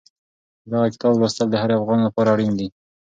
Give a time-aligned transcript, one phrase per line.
[0.63, 2.67] د دغه کتاب لوستل د هر افغان لپاره اړین دي.